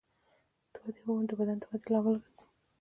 [0.73, 2.45] د ودې هورمون د بدن د ودې لامل ګرځي.